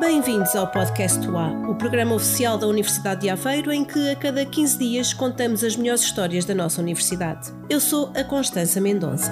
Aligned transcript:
Bem-vindos 0.00 0.56
ao 0.56 0.66
Podcast 0.66 1.28
UA, 1.28 1.68
o 1.68 1.74
programa 1.74 2.14
oficial 2.14 2.56
da 2.56 2.66
Universidade 2.66 3.20
de 3.20 3.28
Aveiro, 3.28 3.70
em 3.70 3.84
que 3.84 4.08
a 4.08 4.16
cada 4.16 4.46
15 4.46 4.78
dias 4.78 5.12
contamos 5.12 5.62
as 5.62 5.76
melhores 5.76 6.00
histórias 6.00 6.46
da 6.46 6.54
nossa 6.54 6.80
universidade. 6.80 7.52
Eu 7.68 7.78
sou 7.78 8.10
a 8.16 8.24
Constança 8.24 8.80
Mendonça. 8.80 9.30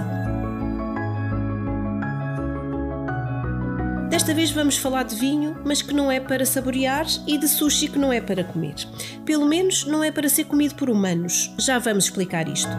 Desta 4.10 4.34
vez 4.34 4.50
vamos 4.50 4.77
falar 4.77 5.04
de 5.04 5.16
vinho, 5.16 5.56
mas 5.64 5.80
que 5.80 5.95
não 5.95 6.12
é 6.12 6.20
para 6.20 6.45
saborear, 6.45 7.06
e 7.27 7.38
de 7.38 7.48
sushi 7.48 7.88
que 7.88 7.98
não 7.98 8.12
é 8.12 8.20
para 8.20 8.45
comer. 8.45 8.74
Pelo 9.24 9.46
menos 9.46 9.87
não 9.87 10.05
é 10.05 10.10
para 10.12 10.28
ser 10.28 10.45
comido 10.45 10.74
por 10.74 10.91
humanos. 10.91 11.50
Já 11.59 11.78
vamos 11.78 12.05
explicar 12.05 12.46
isto. 12.46 12.70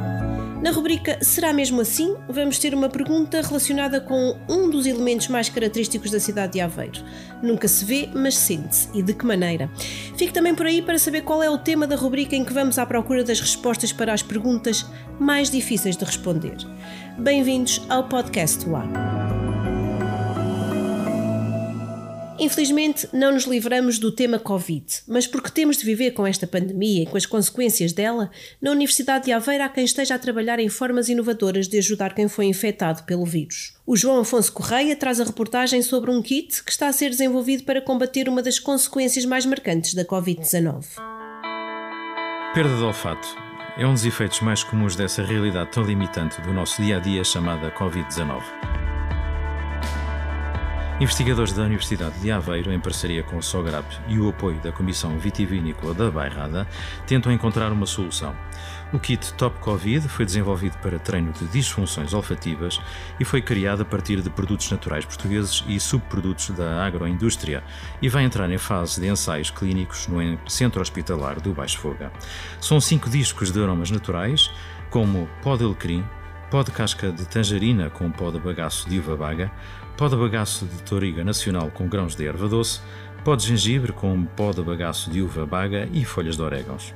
Na 0.62 0.71
rubrica 0.71 1.18
Será 1.23 1.54
mesmo 1.54 1.80
assim? 1.82 2.16
vamos 2.27 2.59
ter 2.59 2.73
uma 2.73 2.90
pergunta 2.90 3.41
relacionada 3.41 4.02
com 4.02 4.38
um 4.48 4.70
dos 4.70 4.86
elementos 4.86 5.27
mais 5.30 5.48
característicos 5.48 6.12
da 6.12 6.20
cidade 6.20 6.54
de 6.54 6.62
Aveiro. 6.62 7.02
Nunca 7.41 7.67
se 7.67 7.86
vê, 7.86 8.09
mas 8.13 8.36
sente-se. 8.36 8.90
E 8.94 9.02
de 9.02 9.14
que 9.14 9.26
maneira? 9.26 9.70
Fique 10.17 10.34
também 10.34 10.53
por 10.53 10.66
aí 10.66 10.81
para 10.81 11.00
saber 11.00 11.22
qual 11.22 11.41
é 11.41 11.50
o 11.50 11.58
tema 11.58 11.88
da 11.88 11.95
rubrica 11.95 12.36
em 12.36 12.44
que 12.44 12.53
vamos 12.53 12.77
à 12.77 12.86
procura 12.86 13.23
das 13.23 13.40
respostas 13.40 13.94
para 13.94 14.14
as 14.14 14.22
perguntas 14.22 14.86
mais 15.20 15.50
difíceis 15.50 15.95
de 15.95 16.03
responder. 16.03 16.58
Bem-vindos 17.17 17.81
ao 17.89 18.08
podcast 18.09 18.67
UA. 18.67 19.19
Infelizmente, 22.39 23.05
não 23.11 23.34
nos 23.34 23.43
livramos 23.43 23.99
do 23.99 24.11
tema 24.13 24.39
Covid, 24.39 24.85
mas 25.05 25.27
porque 25.27 25.49
temos 25.49 25.75
de 25.75 25.85
viver 25.85 26.11
com 26.11 26.25
esta 26.25 26.47
pandemia 26.47 27.03
e 27.03 27.05
com 27.05 27.17
as 27.17 27.25
consequências 27.25 27.91
dela, 27.91 28.31
na 28.61 28.71
Universidade 28.71 29.25
de 29.25 29.34
Aveiro 29.34 29.66
há 29.66 29.70
quem 29.70 29.84
esteja 29.84 30.16
a 30.16 30.20
trabalhar 30.20 30.57
em 30.57 30.70
formas 30.70 31.09
inovadoras 31.09 31.67
de 31.67 31.77
ajudar 31.77 32.16
quem 32.16 32.30
foi 32.30 32.45
infectado 32.45 33.03
pelo 33.03 33.25
vírus. 33.25 33.73
O 33.85 33.97
João 33.97 34.19
Afonso 34.22 34.53
Correia 34.53 34.95
traz 34.95 35.19
a 35.19 35.25
reportagem 35.25 35.81
sobre 35.81 36.11
um 36.11 36.22
kit 36.22 36.64
que 36.64 36.72
está 36.72 36.88
a 36.88 36.94
ser 36.94 37.09
desenvolvido 37.09 37.64
para 37.64 37.81
combater 37.81 38.30
uma 38.30 38.42
das 38.42 38.58
consequências 38.58 39.25
mais 39.25 39.45
marcantes 39.45 39.94
da 39.94 40.05
Covid-19. 40.05 40.86
Perda 42.53 42.77
de 42.77 42.83
olfato 42.83 43.27
é 43.77 43.86
um 43.86 43.94
dos 43.94 44.05
efeitos 44.05 44.39
mais 44.39 44.64
comuns 44.64 44.95
dessa 44.95 45.23
realidade 45.23 45.71
tão 45.71 45.83
limitante 45.83 46.42
do 46.42 46.53
nosso 46.53 46.81
dia 46.81 46.97
a 46.97 46.99
dia 46.99 47.23
chamada 47.23 47.69
Covid-19. 47.71 48.98
Investigadores 51.02 51.53
da 51.53 51.64
Universidade 51.64 52.19
de 52.19 52.30
Aveiro, 52.30 52.73
em 52.73 52.80
parceria 52.80 53.23
com 53.23 53.38
a 53.38 53.42
SOGRAP 53.42 53.86
e 54.09 54.19
o 54.19 54.28
apoio 54.28 54.59
da 54.59 54.69
Comissão 54.69 55.17
Vitivinícola 55.17 55.94
da 55.94 56.11
Bairrada, 56.11 56.67
tentam 57.08 57.31
encontrar 57.31 57.72
uma 57.72 57.86
solução. 57.86 58.36
O 58.92 59.00
kit 59.00 59.33
Top 59.36 59.58
Covid 59.59 60.09
foi 60.09 60.25
desenvolvido 60.25 60.77
para 60.80 61.00
treino 61.00 61.31
de 61.31 61.45
disfunções 61.47 62.14
olfativas 62.14 62.81
e 63.17 63.23
foi 63.23 63.42
criado 63.42 63.83
a 63.83 63.86
partir 63.86 64.20
de 64.22 64.30
produtos 64.30 64.70
naturais 64.70 65.05
portugueses 65.05 65.64
e 65.70 65.80
subprodutos 65.80 66.50
da 66.50 66.86
agroindústria 66.86 67.64
e 68.02 68.09
vai 68.09 68.25
entrar 68.25 68.52
em 68.52 68.58
fase 68.58 69.00
de 69.00 69.08
ensaios 69.08 69.50
clínicos 69.50 70.05
no 70.09 70.20
Centro 70.50 70.81
Hospitalar 70.81 71.39
do 71.39 71.53
Baixo 71.53 71.80
Foga. 71.80 72.11
São 72.59 72.81
cinco 72.81 73.09
discos 73.09 73.52
de 73.52 73.64
aromas 73.64 73.89
naturais, 73.89 74.52
como 74.89 75.30
pó 75.42 75.55
de 75.55 75.64
alecrim, 75.64 76.03
pó 76.50 76.64
de 76.64 76.72
casca 76.72 77.11
de 77.11 77.25
tangerina 77.25 77.89
com 77.89 78.11
pó 78.11 78.31
de 78.31 78.39
bagaço 78.39 78.89
de 78.89 79.00
uva 79.00 79.16
baga, 79.16 79.52
pó 79.95 80.08
de 80.09 80.16
bagaço 80.16 80.66
de 80.66 80.81
toriga 80.83 81.23
nacional 81.23 81.69
com 81.72 81.88
grãos 81.88 82.16
de 82.16 82.25
erva 82.25 82.47
doce, 82.47 82.81
pó 83.23 83.36
de 83.36 83.45
gengibre 83.45 83.92
com 83.92 84.23
pó 84.23 84.52
de 84.52 84.62
bagaço 84.62 85.09
de 85.12 85.22
uva 85.22 85.45
baga 85.45 85.88
e 85.92 86.06
folhas 86.06 86.36
de 86.36 86.42
orégãos. 86.42 86.94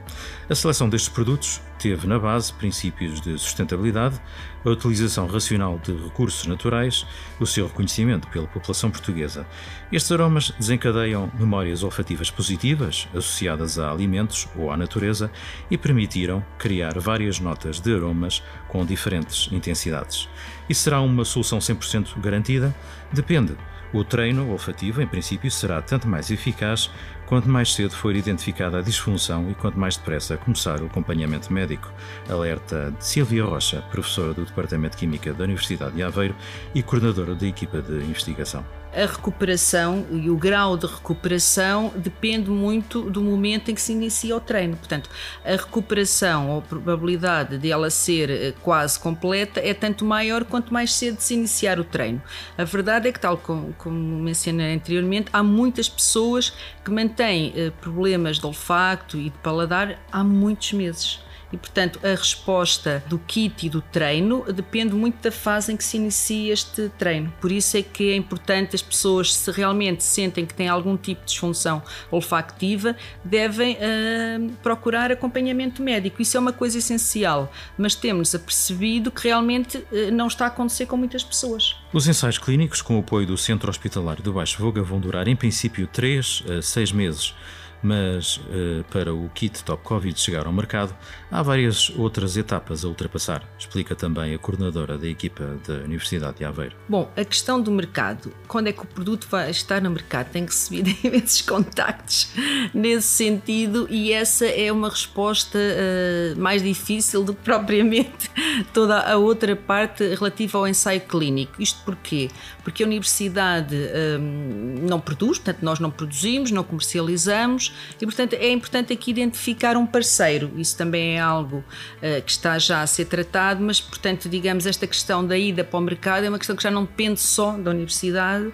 A 0.50 0.56
seleção 0.56 0.90
destes 0.90 1.10
produtos 1.10 1.62
teve 1.78 2.08
na 2.08 2.18
base 2.18 2.54
princípios 2.54 3.20
de 3.20 3.38
sustentabilidade, 3.38 4.20
a 4.64 4.70
utilização 4.70 5.28
racional 5.28 5.78
de 5.84 5.92
recursos 5.92 6.48
naturais, 6.48 7.06
o 7.40 7.46
seu 7.46 7.68
reconhecimento 7.68 8.28
pela 8.30 8.48
população 8.48 8.90
portuguesa. 8.90 9.46
Estes 9.92 10.12
aromas 10.12 10.52
desencadeiam 10.58 11.30
memórias 11.38 11.84
olfativas 11.84 12.32
positivas 12.32 13.08
associadas 13.14 13.78
a 13.78 13.92
alimentos 13.92 14.48
ou 14.56 14.72
à 14.72 14.78
natureza 14.78 15.30
e 15.70 15.78
permitiram 15.78 16.44
criar 16.58 16.98
várias 17.00 17.40
notas 17.40 17.82
de 17.82 17.94
aromas 17.94 18.42
com 18.70 18.86
diferentes 18.86 19.50
intensidades. 19.52 20.30
E 20.70 20.74
será 20.74 21.02
uma 21.02 21.26
solução 21.26 21.60
100% 21.60 22.20
garantida? 22.22 22.74
Depende. 23.12 23.58
O 23.94 24.04
treino 24.04 24.50
olfativo, 24.50 25.04
em 25.04 25.08
princípio, 25.08 25.52
será 25.52 25.80
tanto 25.80 26.08
mais 26.08 26.32
eficaz 26.32 26.90
quanto 27.28 27.48
mais 27.48 27.72
cedo 27.72 27.96
for 27.96 28.16
identificada 28.16 28.80
a 28.80 28.82
disfunção 28.82 29.52
e 29.52 29.54
quanto 29.54 29.80
mais 29.80 29.96
depressa 29.96 30.36
começar 30.36 30.82
o 30.82 30.88
acompanhamento 30.88 31.54
médico. 31.54 31.94
Alerta 32.28 32.92
de 32.98 33.06
Silvia 33.06 33.46
Rocha, 33.46 33.84
professora 33.92 34.34
do 34.34 34.46
Departamento 34.46 34.96
de 34.96 35.02
Química 35.02 35.32
da 35.32 35.44
Universidade 35.44 35.96
de 35.96 36.02
Aveiro 36.02 36.36
e 36.74 36.82
coordenadora 36.82 37.36
da 37.36 37.46
equipa 37.46 37.84
de 37.84 37.94
investigação 38.04 38.66
a 38.96 39.06
recuperação 39.06 40.06
e 40.12 40.30
o 40.30 40.38
grau 40.38 40.78
de 40.78 40.86
recuperação 40.86 41.92
depende 41.96 42.50
muito 42.50 43.02
do 43.10 43.22
momento 43.22 43.72
em 43.72 43.76
que 43.76 43.82
se 43.82 43.92
inicia 43.92 44.36
o 44.36 44.40
treino. 44.40 44.78
Portanto, 44.78 45.10
a 45.44 45.52
recuperação 45.52 46.52
ou 46.52 46.60
a 46.60 46.62
probabilidade 46.62 47.58
de 47.58 47.72
ela 47.72 47.90
ser 47.90 48.30
eh, 48.30 48.54
quase 48.62 49.00
completa 49.00 49.60
é 49.60 49.74
tanto 49.74 50.06
maior 50.06 50.44
quanto 50.44 50.72
mais 50.72 50.94
cedo 50.94 51.20
se 51.20 51.34
iniciar 51.34 51.80
o 51.80 51.84
treino. 51.84 52.22
A 52.58 52.64
verdade 52.64 53.08
é 53.08 53.12
que, 53.12 53.20
tal 53.20 53.38
como, 53.38 53.74
como 53.74 53.98
mencionei 54.20 54.76
anteriormente, 54.76 55.30
há 55.34 55.42
muitas 55.42 55.90
pessoas 55.90 56.54
que 56.86 56.92
mantêm 56.92 57.54
eh, 57.56 57.72
problemas 57.82 58.38
de 58.38 58.46
olfato 58.46 59.18
e 59.18 59.26
de 59.30 59.38
paladar 59.40 60.00
há 60.12 60.24
muitos 60.24 60.74
meses 60.74 61.20
e, 61.54 61.58
portanto, 61.58 62.00
a 62.04 62.10
resposta 62.10 63.04
do 63.08 63.20
kit 63.20 63.68
e 63.68 63.70
do 63.70 63.80
treino 63.80 64.44
depende 64.52 64.96
muito 64.96 65.22
da 65.22 65.32
fase 65.32 65.72
em 65.72 65.78
que 65.78 65.84
se 65.84 65.98
inicia 65.98 66.52
este 66.52 66.90
treino. 66.98 67.32
Por 67.40 67.52
isso 67.52 67.78
é 67.78 67.84
que 67.84 68.12
é 68.12 68.16
importante 68.16 68.76
as 68.76 68.82
pessoas, 68.82 69.34
se 69.34 69.52
realmente 69.52 70.04
sentem 70.04 70.48
que 70.48 70.54
têm 70.54 70.68
algum 70.68 70.98
tipo 70.98 71.22
de 71.22 71.28
disfunção 71.28 71.84
olfactiva, 72.10 72.96
devem 73.24 73.76
uh, 73.76 74.52
procurar 74.64 75.12
acompanhamento 75.12 75.84
médico. 75.84 76.24
Isso 76.24 76.36
é 76.36 76.40
uma 76.40 76.54
coisa 76.54 76.80
essencial, 76.80 77.52
mas 77.78 77.94
temos 77.94 78.34
apercebido 78.34 79.12
que 79.12 79.28
realmente 79.28 79.78
uh, 79.78 80.12
não 80.12 80.26
está 80.26 80.46
a 80.46 80.48
acontecer 80.48 80.88
com 80.88 80.98
muitas 80.98 81.24
pessoas. 81.24 81.76
Os 81.94 82.08
ensaios 82.08 82.40
clínicos, 82.40 82.82
com 82.82 82.98
o 82.98 83.00
apoio 83.02 83.28
do 83.28 83.38
Centro 83.38 83.70
Hospitalar 83.70 84.20
do 84.24 84.34
Baixo 84.34 84.58
Voga, 84.60 84.82
vão 84.82 85.00
durar 85.00 85.28
em 85.28 85.36
princípio 85.36 85.86
3 85.86 86.46
a 86.58 86.62
6 86.64 86.92
meses 86.92 87.36
mas 87.84 88.38
uh, 88.38 88.84
para 88.90 89.14
o 89.14 89.30
kit 89.36 89.64
Top 89.64 89.84
Covid 89.84 90.20
chegar 90.20 90.48
ao 90.48 90.54
mercado, 90.54 90.96
há 91.30 91.44
várias 91.44 91.90
outras 91.98 92.38
etapas 92.38 92.86
a 92.86 92.88
ultrapassar, 92.88 93.44
explica 93.60 93.94
também 93.96 94.34
a 94.34 94.40
coordenadora 94.40 94.98
da 94.98 95.08
equipa 95.08 95.60
da 95.68 95.74
Universidade 95.84 96.38
de 96.38 96.46
Aveiro. 96.46 96.76
Bom, 96.88 97.12
a 97.18 97.26
questão 97.26 97.62
do 97.62 97.70
mercado, 97.72 98.34
quando 98.48 98.68
é 98.68 98.72
que 98.72 98.82
o 98.82 98.86
produto 98.86 99.28
vai 99.30 99.52
estar 99.52 99.82
no 99.82 99.90
mercado? 99.90 100.32
Tem 100.32 100.46
que 100.46 100.56
subir 100.56 100.98
imensos 101.04 101.42
contactos 101.42 102.32
nesse 102.74 103.08
sentido 103.08 103.86
e 103.90 104.14
essa 104.14 104.46
é 104.46 104.72
uma 104.72 104.90
resposta 104.90 105.60
uh, 105.60 106.40
mais 106.40 106.64
difícil 106.64 107.24
do 107.24 107.34
que 107.34 107.42
propriamente 107.44 108.32
toda 108.74 109.00
a 109.02 109.18
outra 109.18 109.56
parte 109.56 110.16
relativa 110.16 110.58
ao 110.58 110.68
ensaio 110.68 111.02
clínico. 111.02 111.62
Isto 111.62 111.82
porquê? 111.84 112.30
Porque 112.64 112.84
a 112.84 112.86
universidade 112.86 113.76
um, 113.76 114.88
não 114.88 115.00
produz, 115.00 115.38
portanto 115.38 115.64
nós 115.64 115.80
não 115.80 115.92
produzimos, 115.92 116.52
não 116.52 116.64
comercializamos, 116.64 117.73
e, 118.02 118.06
portanto, 118.06 118.34
é 118.34 118.52
importante 118.52 118.94
aqui 118.94 119.12
identificar 119.12 119.78
um 119.78 119.86
parceiro. 119.86 120.52
Isso 120.58 120.78
também 120.78 121.16
é 121.16 121.20
algo 121.20 121.58
uh, 121.58 122.22
que 122.24 122.32
está 122.32 122.58
já 122.60 122.82
a 122.82 122.88
ser 122.88 123.06
tratado, 123.06 123.64
mas, 123.64 123.80
portanto, 123.80 124.28
digamos, 124.30 124.66
esta 124.66 124.88
questão 124.88 125.26
da 125.26 125.38
ida 125.38 125.64
para 125.64 125.78
o 125.78 125.82
mercado 125.82 126.26
é 126.26 126.30
uma 126.30 126.38
questão 126.38 126.56
que 126.56 126.64
já 126.64 126.72
não 126.72 126.84
depende 126.84 127.20
só 127.20 127.52
da 127.58 127.72
universidade, 127.72 128.48
uh, 128.48 128.54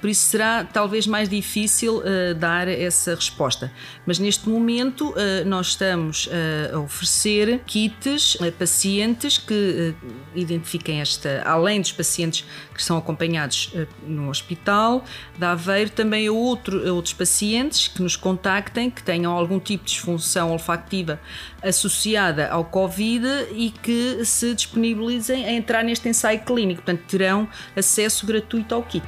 por 0.00 0.08
isso 0.08 0.26
será 0.26 0.64
talvez 0.64 1.06
mais 1.06 1.28
difícil 1.28 1.98
uh, 1.98 2.34
dar 2.34 2.68
essa 2.68 3.14
resposta. 3.14 3.72
Mas 4.06 4.18
neste 4.18 4.48
momento 4.48 5.14
nós 5.46 5.68
estamos 5.68 6.28
a 6.72 6.78
oferecer 6.78 7.60
kits 7.66 8.36
a 8.40 8.50
pacientes 8.50 9.38
que 9.38 9.94
identifiquem 10.34 11.00
esta, 11.00 11.42
além 11.44 11.80
dos 11.80 11.92
pacientes 11.92 12.44
que 12.74 12.82
são 12.82 12.96
acompanhados 12.96 13.72
no 14.04 14.28
hospital 14.28 15.04
da 15.38 15.52
Aveiro, 15.52 15.90
também 15.90 16.26
a, 16.26 16.32
outro, 16.32 16.88
a 16.88 16.92
outros 16.92 17.14
pacientes 17.14 17.88
que 17.88 18.02
nos 18.02 18.16
contactem 18.22 18.88
que 18.88 19.02
tenham 19.02 19.32
algum 19.32 19.58
tipo 19.58 19.84
de 19.84 19.90
disfunção 19.90 20.52
olfativa 20.52 21.20
associada 21.62 22.48
ao 22.48 22.64
Covid 22.64 23.26
e 23.52 23.70
que 23.70 24.24
se 24.24 24.54
disponibilizem 24.54 25.44
a 25.44 25.52
entrar 25.52 25.82
neste 25.82 26.08
ensaio 26.08 26.40
clínico. 26.40 26.82
Portanto, 26.82 27.04
terão 27.08 27.48
acesso 27.76 28.24
gratuito 28.24 28.74
ao 28.74 28.82
kit. 28.82 29.06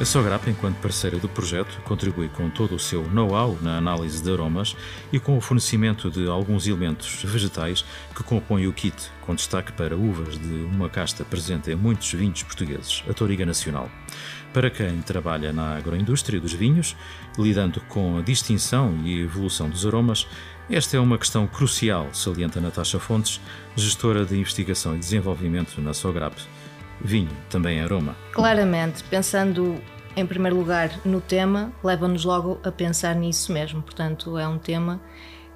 A 0.00 0.04
Sograp, 0.04 0.50
enquanto 0.50 0.80
parceira 0.80 1.18
do 1.18 1.28
projeto, 1.28 1.80
contribui 1.84 2.28
com 2.28 2.50
todo 2.50 2.74
o 2.74 2.80
seu 2.80 3.08
know-how 3.10 3.56
na 3.62 3.78
análise 3.78 4.20
de 4.20 4.30
aromas 4.30 4.76
e 5.12 5.20
com 5.20 5.38
o 5.38 5.40
fornecimento 5.40 6.10
de 6.10 6.26
alguns 6.26 6.66
elementos 6.66 7.22
vegetais 7.22 7.84
que 8.12 8.24
compõem 8.24 8.66
o 8.66 8.72
kit, 8.72 8.96
com 9.20 9.36
destaque 9.36 9.72
para 9.72 9.96
uvas 9.96 10.36
de 10.36 10.52
uma 10.64 10.90
casta 10.90 11.24
presente 11.24 11.70
em 11.70 11.76
muitos 11.76 12.12
vinhos 12.12 12.42
portugueses, 12.42 13.04
a 13.08 13.12
Toriga 13.12 13.46
Nacional. 13.46 13.88
Para 14.52 14.68
quem 14.68 15.00
trabalha 15.00 15.52
na 15.52 15.76
agroindústria 15.76 16.40
dos 16.40 16.52
vinhos, 16.52 16.96
lidando 17.38 17.80
com 17.82 18.18
a 18.18 18.20
distinção 18.20 18.98
e 19.04 19.20
evolução 19.20 19.70
dos 19.70 19.86
aromas, 19.86 20.26
esta 20.68 20.96
é 20.96 21.00
uma 21.00 21.18
questão 21.18 21.46
crucial, 21.46 22.08
salienta 22.12 22.60
Natasha 22.60 22.98
Fontes, 22.98 23.40
gestora 23.76 24.24
de 24.24 24.36
investigação 24.36 24.96
e 24.96 24.98
desenvolvimento 24.98 25.80
na 25.80 25.94
Sograp. 25.94 26.34
Vinho 27.00 27.30
também 27.50 27.78
é 27.78 27.84
aroma. 27.84 28.16
Claramente, 28.32 29.02
pensando 29.04 29.80
em 30.16 30.24
primeiro 30.26 30.56
lugar 30.56 31.00
no 31.04 31.20
tema, 31.20 31.72
leva-nos 31.82 32.24
logo 32.24 32.60
a 32.64 32.70
pensar 32.70 33.14
nisso 33.14 33.52
mesmo. 33.52 33.82
Portanto, 33.82 34.38
é 34.38 34.46
um 34.46 34.58
tema 34.58 35.00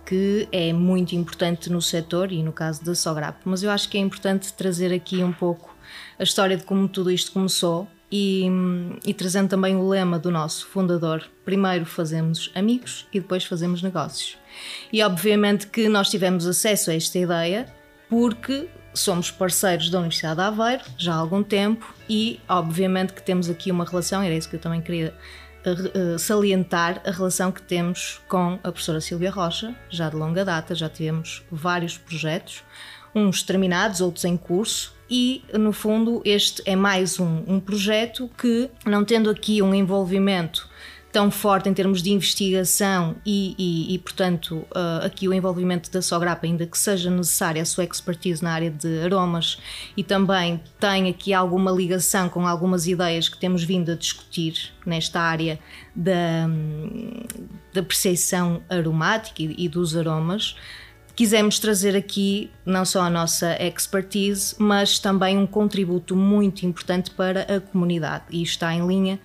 que 0.05 0.49
é 0.51 0.73
muito 0.73 1.15
importante 1.15 1.71
no 1.71 1.83
setor 1.83 2.33
e 2.33 2.43
no 2.43 2.53
caso 2.53 2.85
da 2.85 2.95
Sograp. 2.95 3.41
Mas 3.45 3.63
eu 3.63 3.71
acho 3.71 3.89
que 3.89 3.99
é 3.99 4.01
importante 4.01 4.53
trazer 4.55 4.93
aqui 4.93 5.23
um 5.23 5.33
pouco 5.33 5.77
a 6.19 6.23
história 6.23 6.57
de 6.57 6.65
como 6.65 6.89
tudo 6.89 7.11
isto 7.11 7.31
começou 7.31 7.87
e, 8.11 8.47
e, 9.05 9.13
trazendo 9.13 9.51
também 9.51 9.77
o 9.77 9.87
lema 9.87 10.19
do 10.19 10.31
nosso 10.31 10.67
fundador: 10.67 11.29
primeiro 11.45 11.85
fazemos 11.85 12.51
amigos 12.55 13.07
e 13.13 13.21
depois 13.21 13.45
fazemos 13.45 13.83
negócios. 13.83 14.39
E 14.91 15.03
obviamente 15.03 15.67
que 15.67 15.89
nós 15.91 16.09
tivemos 16.09 16.47
acesso 16.47 16.91
a 16.91 16.95
esta 16.95 17.19
ideia 17.19 17.67
porque 18.09 18.67
somos 18.99 19.31
parceiros 19.31 19.91
da 19.91 19.99
Universidade 19.99 20.37
de 20.37 20.43
Aveiro 20.43 20.83
já 20.97 21.15
há 21.15 21.17
algum 21.17 21.43
tempo 21.43 21.95
e 22.09 22.41
obviamente 22.49 23.13
que 23.13 23.23
temos 23.23 23.49
aqui 23.49 23.71
uma 23.71 23.85
relação, 23.85 24.23
era 24.23 24.35
isso 24.35 24.49
que 24.49 24.57
eu 24.57 24.61
também 24.61 24.81
queria 24.81 25.15
uh, 25.67 26.19
salientar, 26.19 27.01
a 27.05 27.11
relação 27.11 27.53
que 27.53 27.63
temos 27.63 28.21
com 28.29 28.59
a 28.63 28.73
professora 28.73 29.01
Silvia 29.01 29.31
Rocha, 29.31 29.75
já 29.91 30.09
de 30.09 30.17
longa 30.17 30.45
data, 30.45 30.75
já 30.75 30.89
tivemos 30.89 31.43
vários 31.51 31.99
projetos, 31.99 32.63
uns 33.15 33.43
terminados, 33.43 34.01
outros 34.01 34.25
em 34.25 34.37
curso, 34.37 34.97
e 35.11 35.43
no 35.55 35.73
fundo 35.73 36.21
este 36.25 36.63
é 36.67 36.77
mais 36.77 37.19
um, 37.19 37.43
um 37.47 37.61
projeto 37.61 38.31
que, 38.37 38.71
não 38.85 39.05
tendo 39.05 39.31
aqui 39.31 39.63
um 39.63 39.75
envolvimento 39.75 40.69
tão 41.11 41.31
forte 41.31 41.69
em 41.69 41.75
termos 41.75 42.03
de 42.03 42.11
investigação 42.13 43.17
e, 43.25 43.55
e, 43.59 43.95
e 43.95 43.99
portanto, 43.99 44.57
uh, 44.71 45.05
aqui 45.05 45.27
o 45.27 45.33
envolvimento 45.33 45.91
da 45.91 46.03
Sograpa, 46.03 46.47
ainda 46.47 46.67
que 46.67 46.77
seja 46.77 47.11
necessária 47.11 47.63
a 47.63 47.65
sua 47.65 47.85
expertise 47.85 48.43
na 48.43 48.53
área 48.53 48.71
de 48.71 49.01
aromas 49.03 49.59
e 49.97 50.05
também 50.05 50.61
tem 50.79 51.09
aqui 51.09 51.33
alguma 51.33 51.71
ligação 51.71 52.29
com 52.29 52.47
algumas 52.47 52.87
ideias 52.87 53.29
que 53.29 53.39
temos 53.39 53.65
vindo 53.65 53.91
a 53.91 53.95
discutir 53.95 54.73
nesta 54.85 55.21
área 55.21 55.59
da, 55.97 56.47
da 57.73 57.83
percepção 57.83 58.63
aromática 58.69 59.43
e, 59.43 59.55
e 59.59 59.69
dos 59.69 59.97
aromas. 59.97 60.57
Quisemos 61.17 61.59
trazer 61.59 61.97
aqui 61.97 62.49
não 62.65 62.85
só 62.85 63.03
a 63.03 63.11
nossa 63.11 63.57
expertise, 63.61 64.55
mas 64.57 65.01
também 65.01 65.37
um 65.37 65.49
contributo 65.49 66.15
muito 66.15 66.65
importante 66.65 67.11
para 67.11 67.43
a 67.43 67.61
comunidade 67.61 68.27
e 68.31 68.41
está 68.41 68.73
em 68.73 68.87
linha 68.87 69.19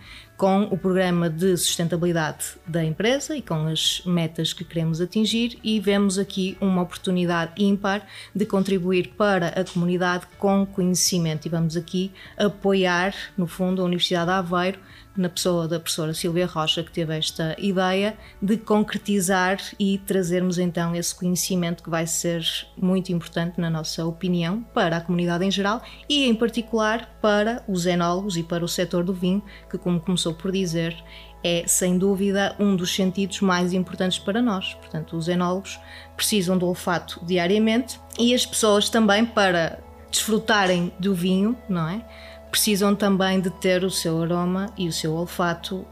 com 0.44 0.63
o 0.63 0.78
programa 0.78 1.30
de 1.30 1.56
sustentabilidade 1.56 2.57
da 2.68 2.84
empresa 2.84 3.34
e 3.34 3.42
com 3.42 3.66
as 3.66 4.01
metas 4.06 4.51
que 4.51 4.66
queremos 4.66 5.00
atingir 5.00 5.57
e 5.63 5.80
vemos 5.80 6.19
aqui 6.19 6.57
uma 6.60 6.81
oportunidade 6.81 7.54
ímpar 7.63 8.06
de 8.36 8.45
contribuir 8.45 9.13
para 9.18 9.48
a 9.57 9.63
comunidade 9.63 10.28
com 10.38 10.66
conhecimento. 10.66 11.45
E 11.45 11.50
vamos 11.50 11.78
aqui 11.78 12.12
apoiar, 12.38 13.16
no 13.38 13.48
fundo, 13.48 13.81
a 13.81 13.86
Universidade 13.86 14.25
de 14.25 14.31
Aveiro 14.34 14.80
na 15.16 15.30
pessoa 15.30 15.68
da 15.68 15.80
professora 15.80 16.13
Silvia 16.13 16.45
Rocha, 16.45 16.84
que 16.84 16.92
teve 16.92 17.16
esta 17.16 17.56
ideia 17.60 18.18
de 18.42 18.57
concretizar 18.57 19.57
e 19.80 20.00
trazermos 20.00 20.57
então 20.57 20.95
esse 20.95 21.13
conhecimento 21.13 21.84
que 21.84 21.90
vai 21.90 22.07
ser 22.07 22.44
muito 22.75 23.12
importante, 23.12 23.62
na 23.62 23.69
nossa 23.69 24.06
opinião, 24.06 24.62
para 24.74 24.98
a 24.98 25.01
comunidade 25.01 25.45
em 25.45 25.51
geral 25.51 25.81
e, 26.10 26.25
em 26.25 26.34
particular, 26.34 27.18
para 27.22 27.63
os 27.68 27.86
enólogos 27.86 28.38
e 28.38 28.44
para 28.44 28.66
o 28.66 28.68
setor 28.68 29.04
do 29.04 29.13
vinho, 29.13 29.44
que, 29.69 29.78
como 29.78 30.00
começou 30.00 30.32
por 30.33 30.51
dizer, 30.51 30.95
é 31.44 31.65
sem 31.68 31.97
dúvida 31.97 32.56
um 32.59 32.75
dos 32.75 32.94
sentidos 32.95 33.41
mais 33.41 33.74
importantes 33.74 34.18
para 34.18 34.41
nós. 34.41 34.74
Portanto, 34.75 35.15
os 35.18 35.27
enólogos 35.27 35.80
precisam 36.15 36.57
do 36.57 36.65
olfato 36.65 37.19
diariamente 37.24 38.00
e 38.18 38.33
as 38.33 38.45
pessoas 38.45 38.89
também 38.89 39.25
para 39.25 39.80
desfrutarem 40.09 40.94
do 41.00 41.13
vinho, 41.13 41.57
não 41.68 41.89
é? 41.89 42.06
precisam 42.53 42.95
também 42.95 43.41
de 43.41 43.50
ter 43.50 43.83
o 43.83 43.89
seu 43.89 44.21
aroma 44.21 44.71
e 44.77 44.88
o 44.88 44.94
seu 44.94 45.15
olfato 45.15 45.88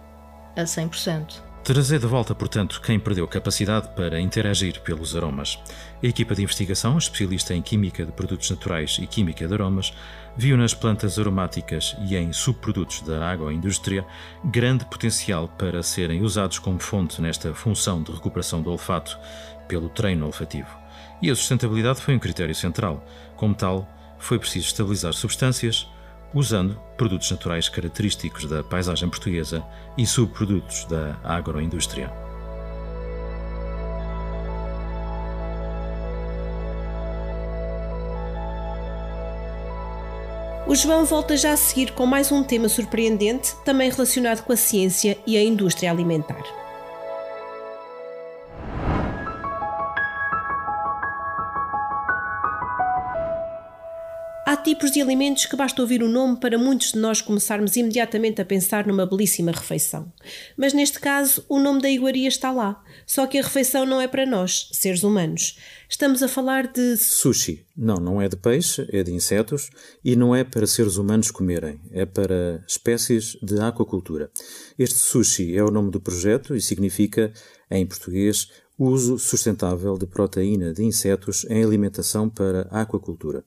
a 0.56 0.62
100%. 0.62 1.51
Trazer 1.64 2.00
de 2.00 2.08
volta, 2.08 2.34
portanto, 2.34 2.82
quem 2.82 3.00
perdeu 3.00 3.28
capacidade 3.28 3.90
para 3.90 4.20
interagir 4.20 4.82
pelos 4.82 5.16
aromas. 5.16 5.60
A 6.04 6.08
equipa 6.08 6.34
de 6.34 6.42
investigação, 6.42 6.98
especialista 6.98 7.54
em 7.54 7.62
química 7.62 8.04
de 8.04 8.12
produtos 8.12 8.50
naturais 8.50 8.98
e 9.00 9.06
química 9.06 9.48
de 9.48 9.54
aromas, 9.54 9.94
viu 10.36 10.58
nas 10.58 10.74
plantas 10.74 11.20
aromáticas 11.20 11.96
e 12.10 12.16
em 12.18 12.34
subprodutos 12.34 13.02
da 13.02 13.30
agroindústria 13.30 14.04
grande 14.44 14.86
potencial 14.86 15.48
para 15.50 15.84
serem 15.84 16.24
usados 16.24 16.58
como 16.58 16.80
fonte 16.80 17.22
nesta 17.22 17.54
função 17.54 18.02
de 18.02 18.12
recuperação 18.12 18.64
do 18.64 18.72
olfato 18.72 19.16
pelo 19.68 19.88
treino 19.88 20.26
olfativo. 20.26 20.76
E 21.22 21.30
a 21.30 21.36
sustentabilidade 21.36 22.02
foi 22.02 22.16
um 22.16 22.20
critério 22.20 22.56
central. 22.56 23.06
Como 23.36 23.54
tal, 23.54 23.88
foi 24.18 24.40
preciso 24.40 24.66
estabilizar 24.66 25.14
substâncias, 25.14 25.88
usando 26.34 26.80
produtos 26.98 27.30
naturais 27.32 27.68
característicos 27.70 28.46
da 28.46 28.64
paisagem 28.64 29.10
portuguesa 29.10 29.64
e 29.98 30.06
subprodutos 30.06 30.86
da 30.86 31.18
agroindústria. 31.24 32.12
O 40.68 40.76
João 40.76 41.04
volta 41.04 41.36
já 41.36 41.52
a 41.52 41.58
seguir 41.58 41.92
com 41.92 42.06
mais 42.06 42.32
um 42.32 42.44
tema 42.44 42.70
surpreendente, 42.70 43.54
também 43.66 43.90
relacionado 43.90 44.44
com 44.44 44.54
a 44.54 44.56
ciência 44.56 45.18
e 45.28 45.36
a 45.36 45.44
indústria 45.44 45.92
alimentar. 45.92 46.44
Tipos 54.62 54.92
de 54.92 55.02
alimentos 55.02 55.46
que 55.46 55.56
basta 55.56 55.82
ouvir 55.82 56.04
o 56.04 56.08
nome 56.08 56.40
para 56.40 56.58
muitos 56.58 56.92
de 56.94 57.00
nós 57.00 57.22
começarmos 57.22 57.76
imediatamente 57.76 58.42
a 58.42 58.46
pensar 58.46 58.86
numa 58.86 59.06
belíssima 59.06 59.52
refeição. 59.52 60.12
Mas 60.56 60.74
neste 60.74 61.00
caso, 61.00 61.44
o 61.50 61.60
nome 61.60 61.82
da 61.82 61.90
iguaria 61.90 62.28
está 62.28 62.52
lá. 62.52 62.84
Só 63.06 63.28
que 63.28 63.38
a 63.38 63.42
refeição 63.42 63.86
não 63.86 64.00
é 64.00 64.08
para 64.08 64.26
nós, 64.26 64.70
seres 64.72 65.04
humanos. 65.04 65.58
Estamos 65.90 66.24
a 66.24 66.28
falar 66.28 66.68
de. 66.68 66.96
Sushi. 66.98 67.66
Não, 67.76 67.96
não 67.96 68.22
é 68.22 68.30
de 68.30 68.38
peixe, 68.38 68.88
é 68.92 69.02
de 69.04 69.12
insetos 69.12 69.70
e 70.04 70.16
não 70.16 70.36
é 70.36 70.44
para 70.44 70.68
seres 70.68 70.98
humanos 70.98 71.32
comerem, 71.32 71.82
é 71.92 72.06
para 72.06 72.64
espécies 72.68 73.38
de 73.42 73.60
aquacultura. 73.60 74.30
Este 74.78 74.98
sushi 74.98 75.58
é 75.58 75.64
o 75.64 75.72
nome 75.72 75.90
do 75.90 76.00
projeto 76.00 76.56
e 76.56 76.62
significa, 76.62 77.34
em 77.70 77.86
português, 77.86 78.50
uso 78.84 79.20
sustentável 79.20 79.96
de 79.96 80.08
proteína 80.08 80.74
de 80.74 80.84
insetos 80.84 81.46
em 81.48 81.64
alimentação 81.64 82.28
para 82.28 82.62
aquacultura. 82.72 83.46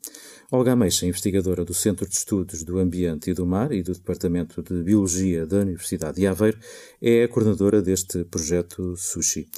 Olga 0.48 0.72
Ameixa, 0.72 1.06
investigadora 1.06 1.64
do 1.64 1.74
Centro 1.74 2.08
de 2.08 2.14
Estudos 2.14 2.62
do 2.62 2.78
Ambiente 2.78 3.30
e 3.30 3.34
do 3.34 3.44
Mar 3.44 3.72
e 3.72 3.82
do 3.82 3.92
Departamento 3.92 4.62
de 4.62 4.80
Biologia 4.84 5.44
da 5.44 5.58
Universidade 5.58 6.20
de 6.20 6.26
Aveiro, 6.28 6.58
é 7.02 7.24
a 7.24 7.28
coordenadora 7.28 7.82
deste 7.82 8.22
projeto 8.24 8.96
Sushi. 8.96 9.48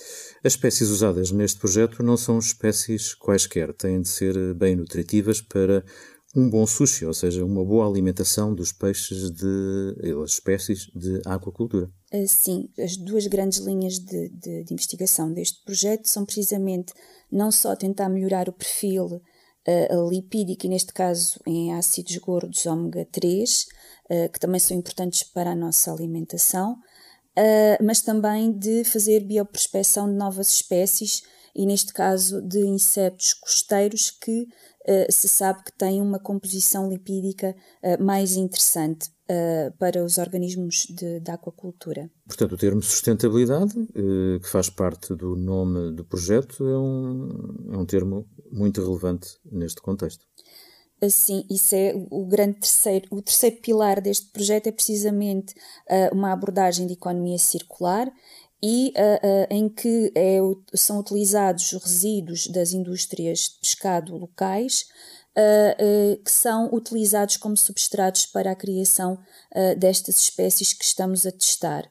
As 0.42 0.54
espécies 0.54 0.88
usadas 0.88 1.30
neste 1.30 1.61
projeto 1.61 2.02
não 2.02 2.16
são 2.16 2.38
espécies 2.38 3.12
quaisquer, 3.14 3.75
têm 3.75 4.00
de 4.00 4.09
ser 4.09 4.54
bem 4.54 4.76
nutritivas 4.76 5.42
para 5.42 5.85
um 6.37 6.50
bom 6.50 6.66
sushi, 6.66 7.07
ou 7.07 7.14
seja, 7.14 7.43
uma 7.43 7.64
boa 7.64 7.88
alimentação 7.88 8.55
dos 8.55 8.71
peixes 8.71 9.31
de 9.31 9.97
as 10.23 10.33
espécies 10.33 10.90
de 10.95 11.23
aquacultura. 11.25 11.90
Ah, 12.12 12.26
sim, 12.26 12.69
as 12.78 12.95
duas 12.97 13.26
grandes 13.26 13.59
linhas 13.59 13.95
de, 13.95 14.28
de, 14.28 14.64
de, 14.64 14.73
investigação 14.75 15.33
deste 15.33 15.64
projeto 15.64 16.05
são 16.05 16.26
precisamente 16.26 16.93
não 17.33 17.50
só 17.50 17.75
tentar 17.75 18.11
melhorar 18.11 18.50
o 18.50 18.52
perfil 18.52 19.07
uh, 19.07 20.11
lipídico, 20.11 20.66
e 20.66 20.69
neste 20.69 20.93
caso 20.93 21.40
em 21.47 21.73
ácidos 21.73 22.16
gordos 22.19 22.66
ômega 22.66 23.09
3, 23.11 23.66
uh, 24.11 24.31
que 24.31 24.38
também 24.38 24.61
são 24.61 24.76
importantes 24.76 25.23
para 25.23 25.52
a 25.52 25.57
nossa 25.57 25.90
alimentação, 25.90 26.73
uh, 26.73 27.83
mas 27.83 28.02
também 28.02 28.52
de 28.52 28.85
fazer 28.85 29.21
bioprospecção 29.21 30.07
de 30.07 30.14
novas 30.14 30.50
espécies 30.50 31.23
e 31.55 31.64
neste 31.64 31.95
caso 31.95 32.43
de 32.43 32.61
insetos 32.66 33.33
costeiros 33.33 34.11
que 34.11 34.47
se 35.11 35.28
sabe 35.28 35.64
que 35.64 35.73
têm 35.73 36.00
uma 36.00 36.19
composição 36.19 36.88
lipídica 36.88 37.55
uh, 37.83 38.02
mais 38.02 38.37
interessante 38.37 39.11
uh, 39.28 39.76
para 39.78 40.05
os 40.05 40.19
organismos 40.19 40.87
de, 40.88 41.21
de, 41.21 41.31
aquacultura. 41.31 42.11
Portanto, 42.26 42.52
o 42.52 42.59
termo 42.59 42.83
sustentabilidade, 42.83 43.75
que 44.43 44.49
faz 44.49 44.71
parte 44.71 45.14
do 45.14 45.37
nome 45.37 45.93
do 45.93 46.05
projeto, 46.05 46.66
é 46.66 46.78
um, 46.78 47.73
é 47.73 47.78
um 47.78 47.87
termo 47.87 48.26
muito 48.50 48.81
relevante 48.81 49.28
neste 49.45 49.81
contexto. 49.81 50.25
Sim, 51.11 51.45
isso 51.50 51.75
é 51.75 51.93
o 52.11 52.25
grande 52.25 52.59
terceiro, 52.59 53.07
o 53.11 53.21
terceiro 53.21 53.57
pilar 53.61 54.00
deste 54.00 54.31
projeto 54.33 54.69
é 54.69 54.73
precisamente 54.73 55.52
uh, 55.90 56.14
uma 56.14 56.33
abordagem 56.33 56.87
de 56.87 56.95
economia 56.95 57.38
circular 57.38 58.11
e 58.63 58.93
uh, 58.97 59.27
uh, 59.27 59.47
em 59.51 59.69
que 59.69 60.13
é, 60.15 60.39
são 60.75 60.99
utilizados 61.01 61.73
resíduos 61.73 62.47
das 62.47 62.73
indústrias 62.73 63.41
de 63.41 63.59
pescado 63.61 64.17
locais 64.17 64.87
uh, 65.37 66.23
que 66.23 66.31
são 66.31 66.73
utilizados 66.73 67.37
como 67.37 67.57
substratos 67.57 68.27
para 68.27 68.51
a 68.51 68.57
criação 68.57 69.19
destas 69.79 70.19
espécies 70.19 70.73
que 70.73 70.85
estamos 70.85 71.27
a 71.27 71.33
testar. 71.33 71.89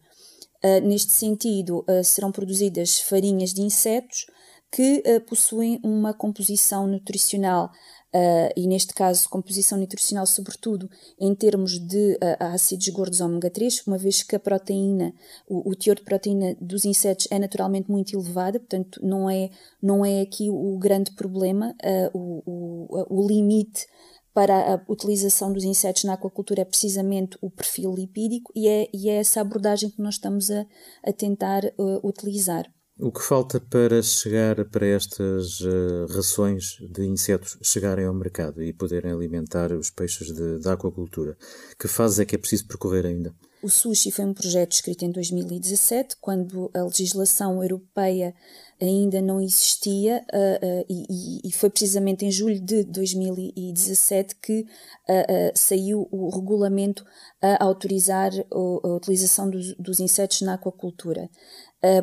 neste 0.84 1.12
sentido, 1.14 1.84
serão 2.04 2.32
produzidas 2.32 3.00
farinhas 3.00 3.54
de 3.54 3.62
insetos 3.62 4.28
que 4.72 5.02
possuem 5.28 5.80
uma 5.84 6.14
composição 6.14 6.86
nutricional 6.86 7.72
Uh, 8.16 8.48
e 8.56 8.66
neste 8.66 8.94
caso 8.94 9.28
composição 9.28 9.78
nutricional 9.78 10.26
sobretudo 10.26 10.90
em 11.20 11.36
termos 11.36 11.78
de 11.78 12.14
uh, 12.14 12.44
ácidos 12.54 12.88
gordos 12.88 13.20
ômega 13.20 13.50
3, 13.50 13.86
uma 13.86 13.98
vez 13.98 14.24
que 14.24 14.38
a 14.38 14.40
proteína, 14.40 15.14
o, 15.46 15.70
o, 15.70 15.76
teor 15.76 15.98
de 15.98 16.04
proteína 16.04 16.56
dos 16.62 16.86
insetos 16.86 17.28
é 17.30 17.38
naturalmente 17.38 17.92
muito 17.92 18.16
elevado, 18.16 18.58
portanto 18.58 19.02
não 19.04 19.30
é, 19.30 19.50
não 19.82 20.06
é 20.06 20.22
aqui 20.22 20.50
o 20.50 20.78
grande 20.78 21.12
problema, 21.12 21.76
uh, 21.84 22.18
o, 22.18 22.88
o, 22.88 23.22
o 23.22 23.28
limite 23.28 23.86
para 24.34 24.76
a 24.76 24.82
utilização 24.90 25.52
dos 25.52 25.66
insetos 25.66 26.06
na 26.06 26.14
aquacultura 26.14 26.62
é 26.62 26.66
precisamente 26.66 27.38
o 27.42 27.50
perfil 27.50 27.94
lipídico 27.94 28.50
e 28.56 28.70
é, 28.70 28.88
e 28.94 29.10
é 29.10 29.16
essa 29.16 29.42
abordagem 29.42 29.90
que 29.90 30.02
nós 30.02 30.14
estamos 30.14 30.50
a, 30.50 30.66
a 31.04 31.12
tentar 31.12 31.64
utilizar. 32.02 32.75
O 32.98 33.12
que 33.12 33.22
falta 33.22 33.60
para 33.60 34.02
chegar 34.02 34.64
para 34.64 34.86
estas 34.86 35.60
uh, 35.60 36.06
rações 36.16 36.78
de 36.80 37.04
insetos 37.04 37.58
chegarem 37.62 38.06
ao 38.06 38.14
mercado 38.14 38.64
e 38.64 38.72
poderem 38.72 39.12
alimentar 39.12 39.74
os 39.74 39.90
peixes 39.90 40.34
de, 40.34 40.60
de 40.60 40.70
aquacultura? 40.70 41.38
Que 41.78 41.90
fase 41.90 42.22
é 42.22 42.26
que 42.26 42.36
é 42.36 42.38
preciso 42.38 42.66
percorrer 42.68 43.06
ainda? 43.06 43.36
O 43.66 43.70
sushi 43.70 44.12
foi 44.12 44.26
um 44.26 44.34
projeto 44.34 44.74
escrito 44.74 45.06
em 45.06 45.12
2017, 45.12 46.18
quando 46.22 46.70
a 46.72 46.84
legislação 46.84 47.64
europeia 47.64 48.36
ainda 48.80 49.20
não 49.24 49.42
existia, 49.42 50.24
uh, 50.32 50.66
uh, 50.68 50.86
e, 50.88 51.42
e, 51.44 51.52
foi 51.52 51.72
precisamente 51.72 52.24
em 52.24 52.30
julho 52.30 52.60
de 52.60 52.84
2017 52.84 54.36
que 54.36 54.62
uh, 54.62 55.52
saiu 55.56 56.08
o 56.12 56.30
regulamento 56.30 57.04
a 57.42 57.64
autorizar 57.64 58.32
a 58.52 58.88
utilização 58.96 59.50
dos, 59.50 59.74
dos 59.78 60.00
insetos 60.00 60.42
na 60.42 60.54
aquacultura. 60.54 61.28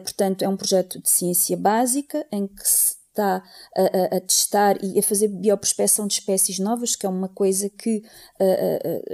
Portanto, 0.02 0.42
é 0.42 0.48
um 0.48 0.56
projeto 0.56 1.00
de 1.00 1.10
ciência 1.10 1.56
básica 1.56 2.26
em 2.32 2.46
que 2.46 2.68
se 2.68 2.96
está 3.08 3.42
a, 3.76 3.82
a, 3.82 4.16
a, 4.16 4.20
testar 4.20 4.82
e 4.82 4.98
a 4.98 5.02
fazer 5.02 5.28
bioprospecção 5.28 6.06
de 6.06 6.14
espécies 6.14 6.58
novas, 6.58 6.96
que 6.96 7.04
é 7.04 7.08
uma 7.08 7.28
coisa 7.28 7.68
que 7.68 8.02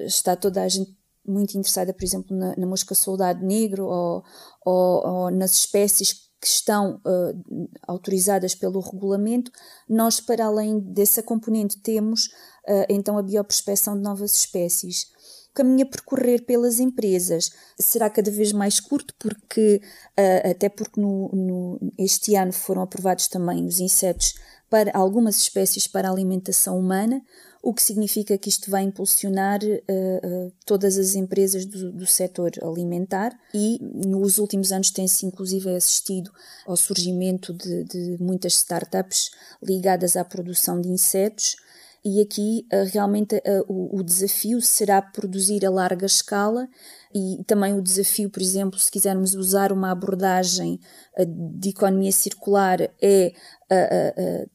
está 0.07 0.37
toda 0.37 0.62
a 0.62 0.69
gente 0.69 0.98
muito 1.28 1.56
interessada, 1.56 1.92
por 1.92 2.04
exemplo, 2.04 2.37
na, 2.37 2.54
na 2.56 2.66
mosca 2.66 2.94
soldado 2.94 3.44
negro 3.44 3.87
ou, 3.87 4.23
ou, 4.64 5.06
ou, 5.06 5.30
nas 5.30 5.52
espécies 5.52 6.28
que 6.40 6.47
estão 6.47 7.00
uh, 7.04 7.68
autorizadas 7.87 8.54
pelo 8.54 8.80
regulamento, 8.80 9.50
nós, 9.88 10.20
para 10.20 10.47
além 10.47 10.78
dessa 10.78 11.23
componente, 11.23 11.80
temos 11.80 12.26
uh, 12.68 12.87
então 12.88 13.18
a 13.18 13.23
bioprospecção 13.23 13.97
de 13.97 14.02
novas 14.02 14.32
espécies. 14.32 15.06
Caminho 15.52 15.87
a 15.87 15.90
percorrer 15.90 16.44
pelas 16.44 16.78
empresas. 16.78 17.50
Será 17.80 18.08
cada 18.08 18.30
vez 18.30 18.52
mais 18.52 18.78
curto, 18.78 19.12
porque 19.18 19.80
uh, 20.18 20.50
até 20.50 20.68
porque 20.68 21.00
no, 21.00 21.28
no, 21.32 21.92
este 21.99 22.37
ano 22.37 22.52
foram 22.52 22.82
aprovados 22.82 23.26
também 23.26 23.66
os 23.66 23.80
insetos 23.80 24.35
para 24.70 24.92
algumas 24.94 25.38
espécies 25.38 25.87
para 25.87 26.11
alimentação 26.11 26.78
humana, 26.78 27.23
o 27.62 27.74
que 27.74 27.82
significa 27.82 28.38
que 28.38 28.48
isto 28.48 28.70
vai 28.70 28.82
impulsionar 28.82 29.60
uh, 29.62 30.46
uh, 30.46 30.52
todas 30.64 30.96
as 30.96 31.14
empresas 31.14 31.66
do, 31.66 31.92
do 31.92 32.06
setor 32.06 32.52
alimentar 32.62 33.36
e 33.52 33.78
nos 33.82 34.38
últimos 34.38 34.72
anos 34.72 34.90
tem-se 34.90 35.26
inclusive 35.26 35.74
assistido 35.74 36.30
ao 36.66 36.76
surgimento 36.76 37.52
de, 37.52 37.84
de 37.84 38.16
muitas 38.20 38.54
startups 38.54 39.30
ligadas 39.62 40.16
à 40.16 40.24
produção 40.24 40.80
de 40.80 40.88
insetos. 40.88 41.56
E 42.04 42.22
aqui 42.22 42.64
uh, 42.72 42.88
realmente 42.92 43.42
o, 43.66 44.02
desafio 44.04 44.62
será 44.62 45.02
produzir 45.02 45.66
a 45.66 45.70
larga 45.70 46.06
escala 46.06 46.68
e 47.12 47.42
também 47.44 47.74
o 47.74 47.82
desafio, 47.82 48.30
por 48.30 48.40
exemplo, 48.40 48.78
se 48.78 48.90
quisermos 48.90 49.34
usar 49.34 49.72
uma 49.72 49.90
abordagem 49.90 50.78
de 51.26 51.70
economia 51.70 52.12
circular, 52.12 52.80
é 53.02 53.32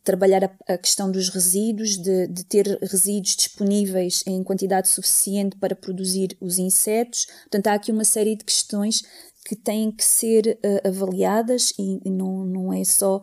trabalhar 0.03 0.43
a, 0.43 0.73
a, 0.73 0.77
questão 0.77 1.11
dos 1.11 1.29
resíduos, 1.29 1.97
de, 1.97 2.27
de, 2.27 2.43
ter 2.45 2.65
resíduos 2.81 3.35
disponíveis 3.35 4.23
em 4.25 4.43
quantidade 4.43 4.87
suficiente 4.87 5.55
para 5.57 5.75
produzir 5.75 6.35
os 6.41 6.57
insetos. 6.57 7.27
Portanto, 7.43 7.67
há 7.67 7.73
aqui 7.73 7.91
uma 7.91 8.03
série 8.03 8.35
de 8.35 8.43
questões 8.43 9.03
que 9.45 9.55
têm 9.55 9.91
que 9.91 10.03
ser 10.03 10.57
avaliadas 10.83 11.73
e 11.77 12.09
não, 12.09 12.45
não 12.45 12.73
é 12.73 12.83
só 12.83 13.21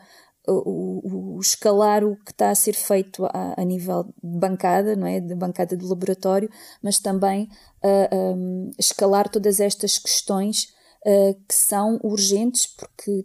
o, 0.49 1.37
o, 1.37 1.40
escalar 1.40 2.04
o 2.04 2.16
que 2.16 2.32
está 2.32 2.50
a 2.50 2.54
ser 2.54 2.75
feito 2.75 3.25
a, 3.26 3.54
a, 3.56 3.64
nível 3.64 4.04
de 4.04 4.38
bancada, 4.38 4.97
não 4.97 5.06
é? 5.06 5.20
De 5.20 5.35
bancada 5.35 5.76
de 5.76 5.85
laboratório, 5.85 6.50
mas 6.82 6.99
também 6.99 7.49
uh, 7.85 8.16
um, 8.37 8.70
escalar 8.78 9.28
todas 9.28 9.61
estas 9.61 9.99
questões 9.99 10.73
uh, 11.06 11.35
que 11.47 11.54
são 11.54 12.00
urgentes, 12.02 12.66
porque 12.66 13.25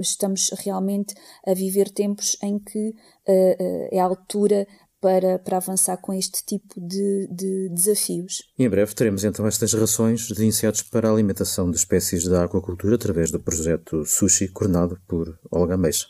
estamos 0.00 0.50
realmente 0.64 1.14
a 1.46 1.54
viver 1.54 1.90
tempos 1.90 2.36
em 2.42 2.58
que 2.58 2.88
uh, 2.88 3.88
é 3.90 3.98
a 4.00 4.04
altura 4.04 4.66
para, 5.00 5.38
para 5.38 5.58
avançar 5.58 5.96
com 5.98 6.12
este 6.12 6.44
tipo 6.44 6.80
de, 6.80 7.28
de, 7.30 7.68
desafios. 7.68 8.42
E 8.58 8.64
em 8.64 8.68
breve 8.68 8.94
teremos 8.94 9.24
então 9.24 9.46
estas 9.46 9.72
rações 9.72 10.26
de 10.26 10.44
insetos 10.44 10.82
para 10.82 11.08
a 11.08 11.12
alimentação 11.12 11.70
de 11.70 11.76
espécies 11.76 12.24
da 12.24 12.44
aquacultura 12.44 12.96
através 12.96 13.30
do 13.30 13.38
projeto 13.38 14.04
Sushi, 14.04 14.48
coordenado 14.48 14.98
por 15.06 15.38
Olga 15.50 15.76
Meixa. 15.76 16.06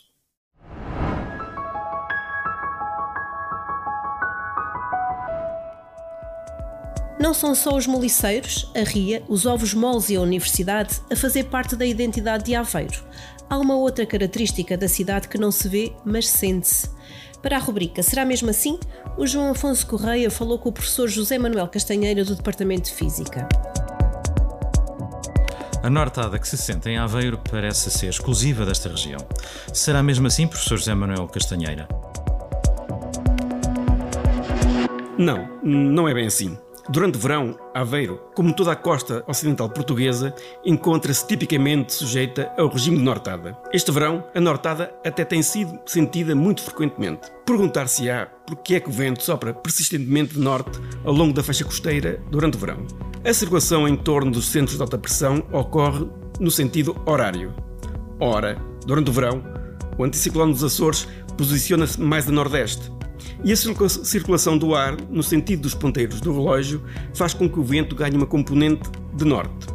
Não 7.19 7.33
são 7.33 7.53
só 7.55 7.75
os 7.75 7.87
moliceiros, 7.87 8.71
a 8.75 8.83
ria, 8.83 9.23
os 9.27 9.45
ovos 9.45 9.73
moles 9.73 10.09
e 10.09 10.15
a 10.15 10.21
universidade 10.21 11.01
a 11.11 11.15
fazer 11.15 11.45
parte 11.45 11.75
da 11.75 11.85
identidade 11.85 12.45
de 12.45 12.55
Aveiro. 12.55 13.03
Há 13.49 13.57
uma 13.57 13.75
outra 13.75 14.05
característica 14.05 14.77
da 14.77 14.89
cidade 14.89 15.29
que 15.29 15.37
não 15.37 15.51
se 15.51 15.69
vê, 15.69 15.93
mas 16.03 16.27
sente-se. 16.27 16.89
Para 17.41 17.55
a 17.55 17.59
rubrica 17.59 18.03
Será 18.03 18.25
mesmo 18.25 18.49
assim? 18.49 18.77
O 19.17 19.25
João 19.25 19.51
Afonso 19.51 19.87
Correia 19.87 20.29
falou 20.29 20.59
com 20.59 20.69
o 20.69 20.73
professor 20.73 21.07
José 21.07 21.37
Manuel 21.37 21.67
Castanheira 21.67 22.25
do 22.25 22.35
Departamento 22.35 22.89
de 22.89 22.95
Física. 22.95 23.47
A 25.81 25.89
nortada 25.89 26.37
que 26.37 26.47
se 26.47 26.57
sente 26.57 26.89
em 26.89 26.97
Aveiro 26.97 27.39
parece 27.49 27.89
ser 27.89 28.07
exclusiva 28.07 28.65
desta 28.65 28.89
região. 28.89 29.25
Será 29.71 30.03
mesmo 30.03 30.27
assim, 30.27 30.45
professor 30.45 30.77
José 30.77 30.93
Manuel 30.93 31.27
Castanheira? 31.27 31.87
Não, 35.17 35.47
não 35.63 36.09
é 36.09 36.13
bem 36.13 36.27
assim. 36.27 36.57
Durante 36.89 37.17
o 37.17 37.19
verão, 37.19 37.57
Aveiro, 37.73 38.21
como 38.33 38.55
toda 38.55 38.71
a 38.71 38.75
costa 38.75 39.21
ocidental 39.27 39.69
portuguesa, 39.69 40.33
encontra-se 40.65 41.27
tipicamente 41.27 41.93
sujeita 41.93 42.49
ao 42.57 42.69
regime 42.69 42.97
de 42.97 43.03
nortada. 43.03 43.57
Este 43.73 43.91
verão, 43.91 44.23
a 44.33 44.39
nortada 44.39 44.93
até 45.05 45.25
tem 45.25 45.41
sido 45.41 45.77
sentida 45.85 46.33
muito 46.33 46.61
frequentemente. 46.61 47.29
Perguntar-se-á 47.45 48.27
por 48.47 48.55
que 48.57 48.75
é 48.75 48.79
que 48.79 48.87
o 48.87 48.91
vento 48.91 49.21
sopra 49.21 49.53
persistentemente 49.53 50.35
de 50.35 50.39
norte 50.39 50.79
ao 51.03 51.13
longo 51.13 51.33
da 51.33 51.43
faixa 51.43 51.65
costeira 51.65 52.23
durante 52.31 52.55
o 52.55 52.59
verão. 52.59 52.87
A 53.25 53.33
circulação 53.33 53.85
em 53.85 53.97
torno 53.97 54.31
dos 54.31 54.47
centros 54.47 54.77
de 54.77 54.81
alta 54.81 54.97
pressão 54.97 55.45
ocorre 55.51 56.07
no 56.39 56.49
sentido 56.49 56.95
horário. 57.05 57.53
Ora, 58.17 58.57
durante 58.85 59.09
o 59.09 59.13
verão, 59.13 59.43
o 59.97 60.03
anticiclone 60.03 60.53
dos 60.53 60.63
Açores 60.63 61.07
posiciona-se 61.37 61.99
mais 61.99 62.27
a 62.27 62.31
nordeste, 62.31 62.91
e 63.43 63.51
a 63.51 63.55
circulação 63.55 64.57
do 64.57 64.73
ar, 64.73 64.97
no 65.09 65.21
sentido 65.21 65.63
dos 65.63 65.75
ponteiros 65.75 66.19
do 66.19 66.33
relógio, 66.33 66.81
faz 67.13 67.33
com 67.33 67.47
que 67.47 67.59
o 67.59 67.63
vento 67.63 67.95
ganhe 67.95 68.15
uma 68.15 68.25
componente 68.25 68.89
de 69.13 69.25
norte. 69.25 69.67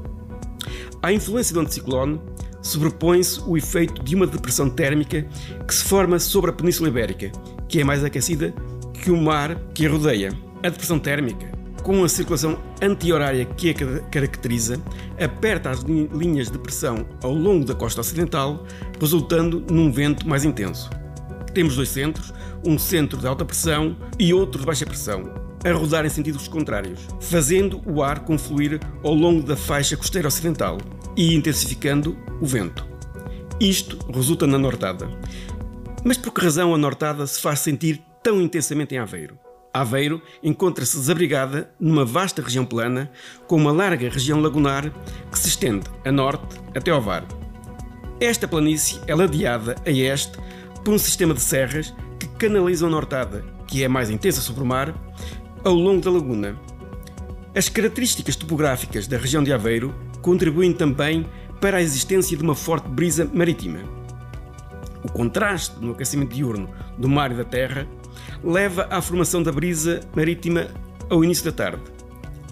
À 1.00 1.12
influência 1.12 1.54
do 1.54 1.60
anticiclone, 1.60 2.20
sobrepõe-se 2.60 3.40
o 3.46 3.56
efeito 3.56 4.02
de 4.02 4.14
uma 4.14 4.26
depressão 4.26 4.68
térmica 4.68 5.26
que 5.66 5.74
se 5.74 5.84
forma 5.84 6.18
sobre 6.18 6.50
a 6.50 6.52
Península 6.52 6.88
Ibérica, 6.88 7.30
que 7.68 7.80
é 7.80 7.84
mais 7.84 8.04
aquecida 8.04 8.54
que 8.92 9.10
o 9.10 9.16
mar 9.16 9.56
que 9.74 9.86
a 9.86 9.90
rodeia. 9.90 10.32
A 10.62 10.68
depressão 10.68 10.98
térmica, 10.98 11.50
com 11.82 12.04
a 12.04 12.08
circulação 12.08 12.58
anti-horária 12.80 13.44
que 13.44 13.70
a 13.70 13.74
caracteriza, 14.10 14.80
aperta 15.22 15.70
as 15.70 15.80
linhas 15.80 16.50
de 16.50 16.58
pressão 16.58 17.06
ao 17.22 17.34
longo 17.34 17.64
da 17.64 17.74
costa 17.74 18.00
ocidental, 18.00 18.64
resultando 19.00 19.64
num 19.70 19.90
vento 19.90 20.26
mais 20.28 20.44
intenso. 20.44 20.90
Temos 21.52 21.76
dois 21.76 21.88
centros, 21.88 22.32
um 22.64 22.78
centro 22.78 23.18
de 23.18 23.26
alta 23.26 23.44
pressão 23.44 23.96
e 24.18 24.32
outro 24.32 24.60
de 24.60 24.66
baixa 24.66 24.86
pressão, 24.86 25.34
a 25.64 25.72
rodar 25.72 26.06
em 26.06 26.08
sentidos 26.08 26.48
contrários, 26.48 27.00
fazendo 27.20 27.80
o 27.86 28.02
ar 28.02 28.20
confluir 28.20 28.80
ao 29.02 29.14
longo 29.14 29.42
da 29.42 29.56
faixa 29.56 29.96
costeira 29.96 30.28
ocidental 30.28 30.78
e 31.16 31.34
intensificando 31.34 32.16
o 32.40 32.46
vento. 32.46 32.86
Isto 33.60 33.98
resulta 34.12 34.46
na 34.46 34.58
nortada. 34.58 35.08
Mas 36.04 36.16
por 36.16 36.32
que 36.32 36.40
razão 36.40 36.74
a 36.74 36.78
nortada 36.78 37.26
se 37.26 37.40
faz 37.40 37.60
sentir 37.60 38.02
tão 38.22 38.40
intensamente 38.40 38.94
em 38.94 38.98
Aveiro? 38.98 39.41
Aveiro 39.74 40.20
encontra-se 40.42 40.98
desabrigada 40.98 41.70
numa 41.80 42.04
vasta 42.04 42.42
região 42.42 42.64
plana, 42.64 43.10
com 43.46 43.56
uma 43.56 43.72
larga 43.72 44.08
região 44.10 44.40
lagunar 44.40 44.92
que 45.30 45.38
se 45.38 45.48
estende 45.48 45.86
a 46.04 46.12
norte 46.12 46.60
até 46.76 46.90
ao 46.90 47.00
Var. 47.00 47.24
Esta 48.20 48.46
planície 48.46 49.00
é 49.06 49.14
ladeada 49.14 49.74
a 49.86 49.90
este 49.90 50.38
por 50.84 50.92
um 50.92 50.98
sistema 50.98 51.32
de 51.32 51.40
serras 51.40 51.94
que 52.20 52.28
canalizam 52.38 52.88
a 52.88 52.90
nortada, 52.90 53.44
que 53.66 53.82
é 53.82 53.88
mais 53.88 54.10
intensa 54.10 54.40
sobre 54.42 54.62
o 54.62 54.66
mar, 54.66 54.94
ao 55.64 55.72
longo 55.72 56.02
da 56.02 56.10
laguna. 56.10 56.56
As 57.54 57.68
características 57.68 58.36
topográficas 58.36 59.06
da 59.06 59.16
região 59.16 59.42
de 59.42 59.52
Aveiro 59.52 59.94
contribuem 60.20 60.72
também 60.72 61.26
para 61.60 61.78
a 61.78 61.82
existência 61.82 62.36
de 62.36 62.42
uma 62.42 62.54
forte 62.54 62.88
brisa 62.88 63.28
marítima. 63.32 63.78
O 65.02 65.10
contraste 65.10 65.80
no 65.80 65.92
aquecimento 65.92 66.34
diurno 66.34 66.68
do 66.98 67.08
mar 67.08 67.32
e 67.32 67.36
da 67.36 67.44
terra 67.44 67.86
leva 68.42 68.87
à 68.90 69.00
formação 69.00 69.42
da 69.42 69.52
brisa 69.52 70.00
marítima 70.14 70.66
ao 71.08 71.25
início 71.25 71.44
da 71.44 71.52
tarde. 71.52 71.82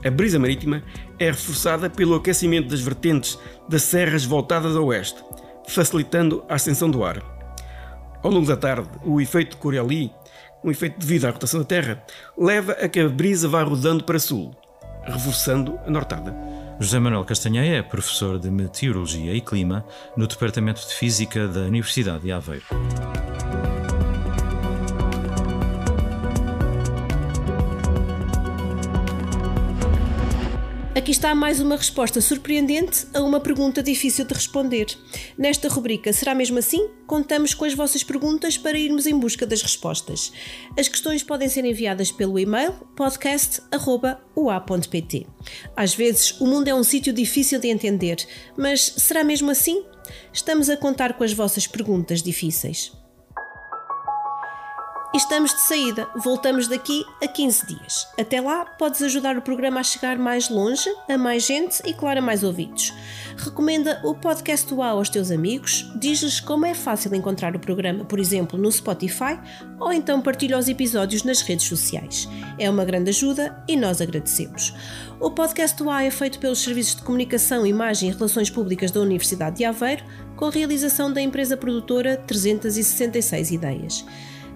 A 0.04 0.11
brisa 0.11 0.38
marítima 0.38 0.82
é 1.18 1.26
reforçada 1.26 1.90
pelo 1.90 2.14
aquecimento 2.14 2.68
das 2.68 2.80
vertentes 2.80 3.38
das 3.68 3.82
serras 3.82 4.25
voltadas 4.25 4.75
a 4.75 4.80
oeste, 4.80 5.23
facilitando 5.68 6.44
a 6.49 6.54
ascensão 6.54 6.90
do 6.90 7.04
ar. 7.04 7.23
Ao 8.23 8.30
longo 8.30 8.47
da 8.47 8.56
tarde, 8.56 8.88
o 9.04 9.20
efeito 9.20 9.56
Coriolis, 9.56 10.11
um 10.64 10.70
efeito 10.70 10.99
devido 10.99 11.26
à 11.26 11.30
rotação 11.30 11.61
da 11.61 11.66
Terra, 11.66 12.02
leva 12.37 12.73
a 12.73 12.88
que 12.88 13.00
a 13.00 13.09
brisa 13.09 13.49
vá 13.49 13.62
rodando 13.62 14.04
para 14.04 14.18
sul, 14.18 14.54
reforçando 15.04 15.78
a 15.87 15.90
nortada. 15.90 16.35
José 16.78 16.99
Manuel 16.99 17.25
Castanheira 17.25 17.76
é 17.76 17.82
professor 17.82 18.38
de 18.38 18.50
Meteorologia 18.50 19.35
e 19.35 19.40
Clima 19.40 19.85
no 20.16 20.26
Departamento 20.26 20.80
de 20.80 20.94
Física 20.94 21.47
da 21.47 21.61
Universidade 21.61 22.25
de 22.25 22.32
Aveiro. 22.32 22.64
Aqui 31.00 31.12
está 31.12 31.35
mais 31.35 31.61
uma 31.61 31.78
resposta 31.78 32.21
surpreendente 32.21 33.07
a 33.14 33.23
uma 33.23 33.40
pergunta 33.40 33.83
difícil 33.83 34.26
de 34.26 34.35
responder. 34.35 34.87
Nesta 35.38 35.66
rubrica 35.66 36.12
Será 36.12 36.35
mesmo 36.35 36.59
assim? 36.59 36.90
Contamos 37.07 37.54
com 37.54 37.64
as 37.64 37.73
vossas 37.73 38.04
perguntas 38.04 38.59
para 38.59 38.78
irmos 38.78 39.07
em 39.07 39.19
busca 39.19 39.47
das 39.47 39.62
respostas. 39.62 40.30
As 40.78 40.88
questões 40.88 41.23
podem 41.23 41.49
ser 41.49 41.64
enviadas 41.64 42.12
pelo 42.12 42.38
e-mail 42.38 42.73
podcast.ua.pt. 42.95 43.66
Às 45.75 45.95
vezes, 45.95 46.38
o 46.38 46.47
mundo 46.47 46.69
é 46.69 46.75
um 46.75 46.85
sítio 46.85 47.14
difícil 47.14 47.59
de 47.59 47.69
entender, 47.69 48.19
mas 48.54 48.83
será 48.99 49.25
mesmo 49.25 49.50
assim? 49.50 49.83
Estamos 50.35 50.69
a 50.69 50.76
contar 50.76 51.14
com 51.14 51.25
as 51.25 51.33
vossas 51.33 51.66
perguntas 51.66 52.23
difíceis. 52.23 52.92
Estamos 55.12 55.52
de 55.52 55.62
saída. 55.62 56.07
Voltamos 56.14 56.69
daqui 56.69 57.05
a 57.21 57.26
15 57.26 57.67
dias. 57.67 58.07
Até 58.17 58.40
lá, 58.40 58.64
podes 58.64 59.02
ajudar 59.02 59.37
o 59.37 59.43
programa 59.43 59.81
a 59.81 59.83
chegar 59.83 60.17
mais 60.17 60.49
longe, 60.49 60.88
a 61.09 61.19
mais 61.19 61.45
gente 61.45 61.83
e, 61.85 61.93
claro, 61.93 62.21
a 62.21 62.23
mais 62.23 62.45
ouvidos. 62.45 62.95
Recomenda 63.37 64.00
o 64.05 64.14
podcast 64.14 64.73
UA 64.73 64.87
aos 64.87 65.09
teus 65.09 65.33
amigos, 65.33 65.90
diz-lhes 65.97 66.38
como 66.38 66.64
é 66.64 66.75
fácil 66.75 67.12
encontrar 67.12 67.57
o 67.57 67.59
programa, 67.59 68.05
por 68.05 68.21
exemplo, 68.21 68.57
no 68.57 68.71
Spotify, 68.71 69.37
ou 69.81 69.93
então 69.93 70.23
partilha 70.23 70.57
os 70.57 70.69
episódios 70.69 71.25
nas 71.25 71.40
redes 71.40 71.67
sociais. 71.67 72.29
É 72.57 72.71
uma 72.71 72.85
grande 72.85 73.11
ajuda 73.11 73.64
e 73.67 73.76
nós 73.76 74.00
agradecemos. 74.00 74.73
O 75.19 75.33
podcast 75.33 75.83
UA 75.83 76.05
é 76.05 76.11
feito 76.12 76.38
pelos 76.38 76.61
Serviços 76.61 76.95
de 76.95 77.02
Comunicação, 77.02 77.67
Imagem 77.67 78.11
e 78.11 78.12
Relações 78.12 78.49
Públicas 78.49 78.93
da 78.93 79.00
Universidade 79.00 79.57
de 79.57 79.64
Aveiro, 79.64 80.05
com 80.37 80.49
realização 80.50 81.12
da 81.12 81.21
empresa 81.21 81.57
produtora 81.57 82.17
366 82.17 83.50
Ideias. 83.50 84.05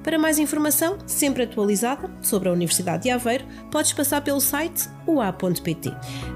Para 0.04 0.18
mais 0.18 0.38
informação, 0.38 0.98
sempre 1.06 1.44
atualizada, 1.44 2.10
sobre 2.20 2.50
a 2.50 2.52
Universidade 2.52 3.04
de 3.04 3.10
Aveiro, 3.10 3.46
podes 3.70 3.94
passar 3.94 4.20
pelo 4.20 4.40
site 4.40 4.86
ua.pt. 5.06 5.90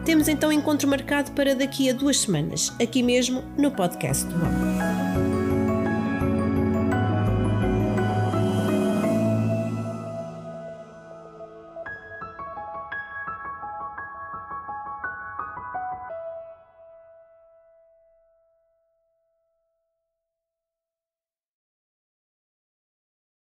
Temos 0.07 0.27
então 0.27 0.51
encontro 0.51 0.89
marcado 0.89 1.31
para 1.33 1.55
daqui 1.55 1.91
a 1.91 1.93
duas 1.93 2.19
semanas, 2.19 2.73
aqui 2.83 3.03
mesmo 3.03 3.45
no 3.59 3.71
podcast 3.71 4.25
do 4.25 4.37
UA. 4.37 5.08